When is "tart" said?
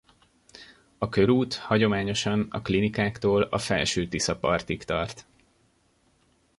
4.83-5.27